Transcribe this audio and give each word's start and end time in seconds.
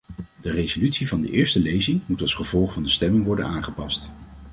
De 0.41 0.51
resolutie 0.51 1.07
van 1.07 1.21
de 1.21 1.31
eerste 1.31 1.59
lezing 1.59 2.01
moet 2.05 2.21
als 2.21 2.33
gevolg 2.33 2.73
van 2.73 2.83
de 2.83 2.89
stemming 2.89 3.25
worden 3.25 3.45
aangepast. 3.45 4.11